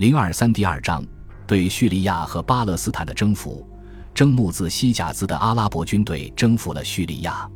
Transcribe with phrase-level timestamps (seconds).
[0.00, 1.04] 零二三第二章
[1.46, 3.68] 对叙利亚和巴勒斯坦的征服。
[4.14, 7.46] 征募自西甲兹的阿拉伯军队征服了叙利亚，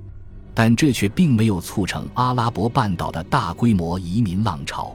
[0.52, 4.94] 但这却并没有促成阿拉伯半岛的大规模移民浪潮。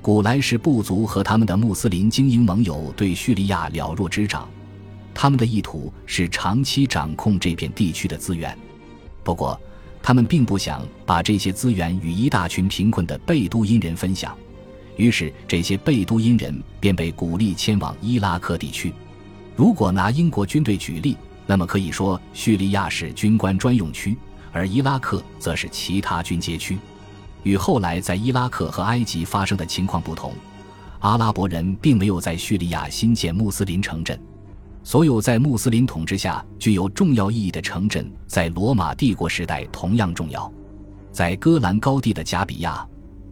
[0.00, 4.48] 古莱什部族和他们的穆斯林精英盟友对叙利亚了若指掌，
[5.12, 8.56] 他们的意图是长期掌控这片地区的资源。
[9.22, 9.60] 不过，
[10.02, 14.34] 他们并不想把这些资源与一大群贫困的贝都因人分享，
[14.98, 18.92] 于是这些贝都因人便被鼓励迁往伊拉克地区。
[19.56, 21.16] 如果拿英国军队举例，
[21.46, 24.16] 那么可以说叙利亚是军官专用区，
[24.52, 26.76] 而伊拉克则是其他军阶区。
[27.44, 30.34] 与后来在伊拉克和埃及发生的情况不同，
[30.98, 34.20] 阿拉伯人并没有在叙利亚新建穆斯林城镇。
[34.82, 40.52] 所有在穆斯林统治下具有重要意义的城镇，在罗马帝国时代同样重要。
[41.12, 42.86] 在戈兰高地的加比亚，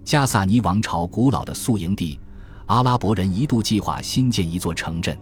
[0.07, 2.17] 加萨尼王朝古老的宿营地，
[2.67, 5.19] 阿拉伯人一度计划新建一座城镇。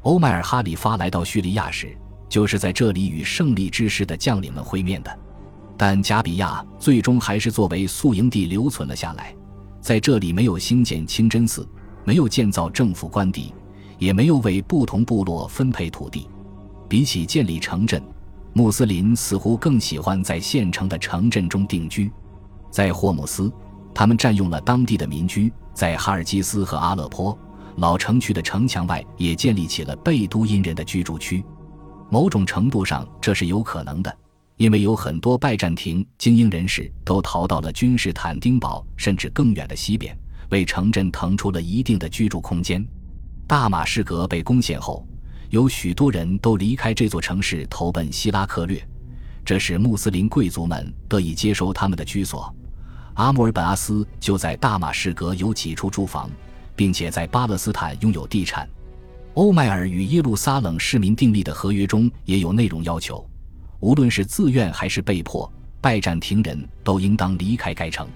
[0.00, 1.94] 欧迈尔哈里发来到叙利亚时，
[2.26, 5.18] 就是在这里与胜利之师的将领们会面的。
[5.76, 9.34] 但加比亚最终还是作为宿营地留存了下来，
[9.82, 11.68] 在这里没有兴建清真寺，
[12.02, 13.52] 没有建造政府官邸，
[13.98, 16.26] 也没有为不同部落分配土地。
[16.88, 18.02] 比起建立城镇，
[18.54, 22.10] 穆斯林似乎更喜欢在现成的城镇中定居。
[22.70, 23.52] 在霍姆斯，
[23.94, 27.38] 他们占用了当地的民居；在哈尔基斯和阿勒颇。
[27.76, 31.44] 老城区的城墙外也建立起了贝都因人的居住区，
[32.08, 34.16] 某种程度上这是有可能的，
[34.56, 40.16] 因为有很多拜占庭精英人士都逃到了君士坦丁堡甚至更远的西边，
[40.50, 42.86] 为城镇腾出了一定的居住空间。
[43.44, 45.04] 大马士革被攻陷后，
[45.50, 48.80] 有许多人都离开这座城市投奔希拉克略，
[49.44, 52.54] 这使穆斯林贵族们得以接收他们的居所。
[53.14, 56.30] 阿穆尔本阿斯就在大马士革有几处住房。
[56.76, 58.68] 并且在巴勒斯坦拥有地产。
[59.34, 63.26] 欧迈尔与耶路撒冷市民订立的合约中也有内容要求，
[63.80, 68.08] 无论是自愿还是被迫，拜占庭人都应当离开该城。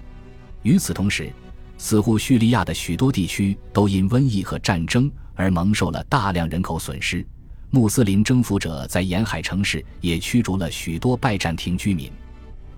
[0.61, 1.31] 与此同时，
[1.77, 7.25] 似乎叙利亚的许多地区都因瘟疫和战争而蒙受了大量人口损失。
[7.71, 12.11] 穆斯林征服者在沿海城市也驱逐了许多拜占庭居民。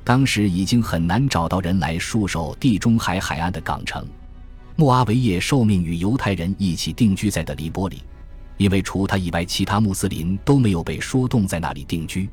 [0.03, 4.05] 当时已经很难找到人来戍守地中海海岸的港城。
[4.75, 8.01] 穆阿维叶受命与犹太人一起定居在的黎波里，
[8.57, 12.27] 因为除他以外，其他穆斯林都没有被说动在那里定居。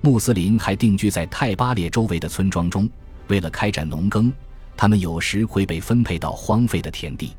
[0.00, 2.88] 穆斯林还定居在泰巴列周围的村庄中，
[3.28, 4.32] 为了开展农耕，
[4.76, 7.36] 他们有时会被分配到荒废的田地，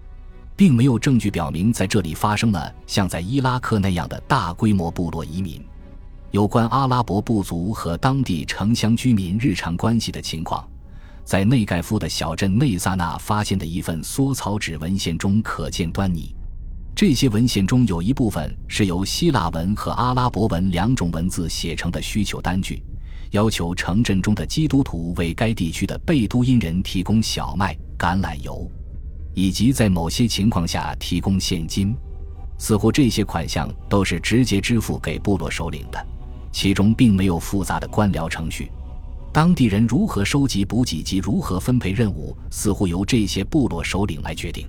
[0.56, 5.62] 并没有证据表明在这里发生了像在伊拉克那样的大规模部落移民。
[6.34, 10.68] 有关阿拉伯部族和当地城乡居民日常关系的情况。
[11.24, 16.36] 在内盖夫的小镇内萨纳发现的一份缩草纸文献中可见端倪。
[16.96, 22.82] 这些文献中有一部分是由希腊文和阿拉伯文两种文字写成的需求单据，
[23.30, 28.68] 要求城镇中的基督徒为该地区的贝都因人提供小麦、橄榄油，
[29.36, 31.96] 以及在某些情况下提供现金。
[32.58, 36.04] 似乎这些款项都是直接支付给部落首领的，
[36.54, 38.72] 其中并没有复杂的官僚程序。
[39.34, 44.66] 当地人如何收集补给及如何分配任务，似乎由这些部落首领来决定。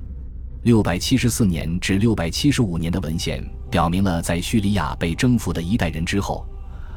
[0.63, 6.47] 六百七十四年至六百七十五年的文献表明了，在叙利亚被征服的一代人之后，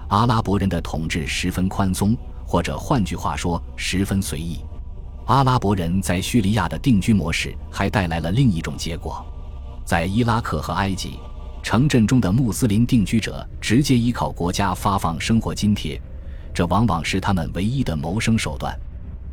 [0.07, 2.15] 阿拉伯人的统治十分宽松，
[2.45, 4.61] 或者换句话说，十分随意。
[5.25, 9.25] 阿拉伯人在叙利亚的定居模式还带来了另一种结果：
[9.83, 11.19] 在伊拉克和埃及，
[11.67, 16.01] 城镇中的穆斯林定居者直接依靠国家发放生活津贴。
[16.53, 18.73] 这往往是他们唯一的谋生手段，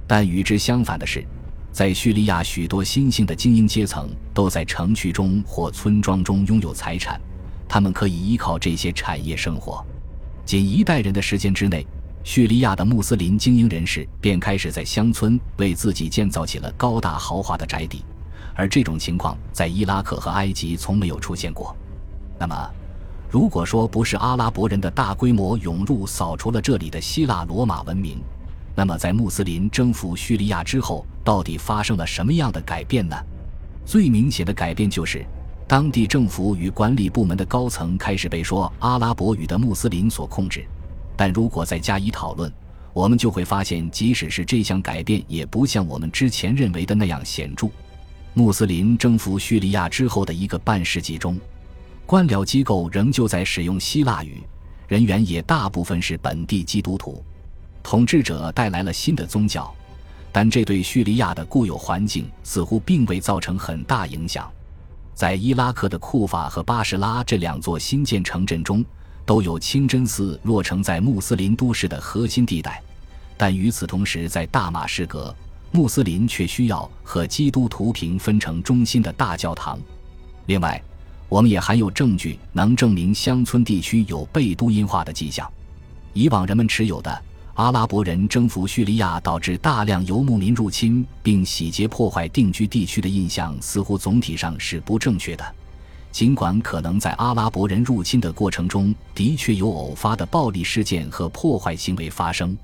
[0.04, 1.24] 但与之相反的是，
[1.70, 7.20] 在叙利亚许多新兴的精英阶层都在城区中或村庄中拥有财产，
[7.68, 9.86] 他们可以依靠这些产业生活。
[10.44, 11.86] 仅一代人的时间之内，
[12.24, 18.04] 叙利亚的穆斯林精英人士便开始在乡村为自己建造起了高大豪华的宅邸，
[18.56, 21.76] 而这种情况在伊拉克和埃及从没有出现过。
[22.44, 22.70] 那么？
[23.30, 28.18] 如果说不是阿拉伯人的大规模涌入扫除了这里的希腊罗马文明，
[28.76, 33.16] 那么在穆斯林征服叙利亚之后，到底发生了什么样的改变呢？
[33.86, 35.24] 最明显的改变就是，
[35.66, 40.66] 当地政府与管理部门的高层开始被说阿拉伯语的穆斯林所控制。
[41.16, 42.52] 但如果再加以讨论，
[42.92, 47.68] 我们就会发现，即使是这项改变，也不像我们之前认为的那样显著。
[48.34, 51.40] 穆斯林征服叙利亚之后的一个半世纪中。
[52.06, 54.42] 官僚机构仍旧在使用希腊语，
[54.86, 57.24] 人员也大部分是本地基督徒。
[57.82, 59.74] 统治者带来了新的宗教，
[60.30, 64.50] 但这对叙利亚的固有环境似乎并未造成很大影响。
[65.14, 68.84] 在伊拉克的库法和巴士拉这两座新建城镇中，
[69.24, 72.82] 都有清真寺落成在穆斯林都市的核心地带。
[73.36, 75.34] 但与此同时，在大马士革，
[75.72, 79.78] 穆斯林却需要和基督徒平分成中心的大教堂。
[80.46, 80.82] 另外，
[81.28, 85.50] 我们也含有证据能证明乡村地区有被都因化的迹象。
[86.12, 87.22] 以往人们持有的
[87.54, 95.54] 阿拉伯人征服叙利亚导致大量游牧民入侵并洗劫破坏定居地区的印象，似乎总体上是不正确的。
[96.12, 102.56] 尽管可能在阿拉伯人入侵的过程中的确有偶发的暴力事件和破坏行为发生。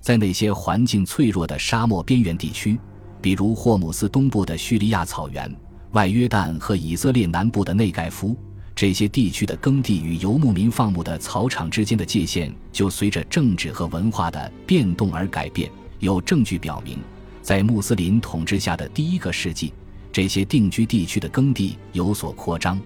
[0.00, 2.78] 在那些环境脆弱的沙漠边缘地区，
[3.20, 5.54] 比如霍姆斯东部的叙利亚草原、
[5.96, 8.36] 外约旦和以色列南部的内盖夫，
[8.74, 15.70] 这些地区的耕地与游牧民放牧的草场之间的界限就随着政治和文化的变动而改变。
[16.00, 16.98] 有证据表明，
[17.40, 19.72] 在穆斯林统治下的第一个世纪，
[20.12, 22.78] 这些定居地区的耕地有所扩张，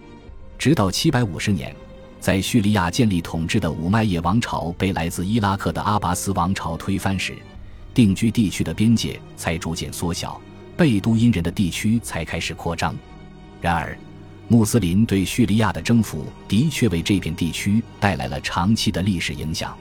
[0.56, 1.74] 直到七百五十年。
[2.20, 7.36] 在叙利亚建立统治的五麦叶王朝被来自伊拉克的阿拔斯王朝推翻时，
[7.92, 10.40] 定居地区的边界才逐渐缩小，
[10.80, 12.96] 贝都因人的地区才开始扩张。
[13.60, 13.94] 然而，
[14.48, 19.76] 穆斯林对叙利亚的征服的确为这片地区带来了长期的历史影响。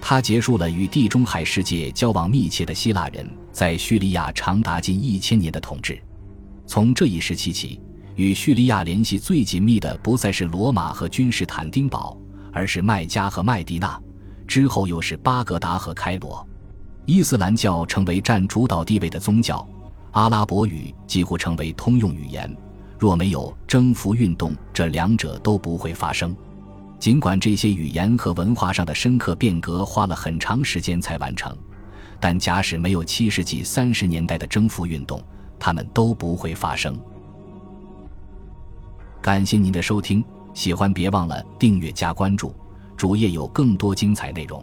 [0.00, 6.00] 它结束了与地中海世界交往密切的希腊人在叙利亚长达近一千年的统治。
[6.66, 7.78] 从这一时期起。
[8.16, 12.18] 与叙利亚联系最紧密的不再是罗马和君士坦丁堡，
[12.52, 13.98] 而是麦加和麦地那，
[14.46, 16.46] 之后又是巴格达和开罗。
[17.06, 19.66] 伊斯兰教成为占主导地位的宗教，
[20.12, 22.54] 阿拉伯语几乎成为通用语言。
[22.98, 26.36] 若没有征服运动，这两者都不会发生。
[26.98, 31.56] 尽管这些语言和文化上的深刻变革花了很长时间才完成，
[32.20, 35.22] 但假使没有七世纪三十年代的征服运动，
[35.58, 36.94] 它们都不会发生。
[39.22, 40.22] 感谢您的收听，
[40.52, 42.54] 喜欢别忘了订阅加关注，
[42.98, 44.62] 主页有更多精彩内容。